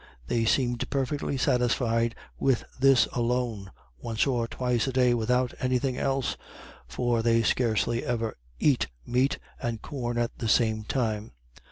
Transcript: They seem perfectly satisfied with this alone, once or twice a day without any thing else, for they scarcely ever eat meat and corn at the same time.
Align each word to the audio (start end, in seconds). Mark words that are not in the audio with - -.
They 0.25 0.45
seem 0.45 0.77
perfectly 0.79 1.37
satisfied 1.37 2.15
with 2.39 2.63
this 2.79 3.05
alone, 3.13 3.71
once 3.99 4.25
or 4.25 4.47
twice 4.47 4.87
a 4.87 4.91
day 4.91 5.13
without 5.13 5.53
any 5.59 5.77
thing 5.77 5.95
else, 5.95 6.37
for 6.87 7.21
they 7.21 7.43
scarcely 7.43 8.03
ever 8.03 8.35
eat 8.57 8.87
meat 9.05 9.37
and 9.61 9.79
corn 9.79 10.17
at 10.17 10.35
the 10.39 10.49
same 10.49 10.85
time. 10.85 11.33